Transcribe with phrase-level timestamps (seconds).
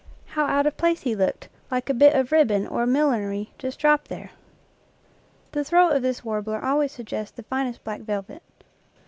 [0.29, 4.07] How out of place he looked, like a bit of ribbon or millinery just dropped
[4.07, 4.31] there!
[5.51, 8.41] The throat of this warbler always suggests the finest black velvet.